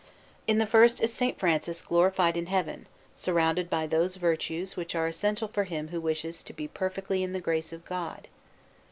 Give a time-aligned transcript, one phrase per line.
[0.47, 1.33] In the first is S.
[1.37, 6.41] Francis glorified in Heaven, surrounded by those virtues which are essential for him who wishes
[6.41, 8.27] to be perfectly in the grace of God.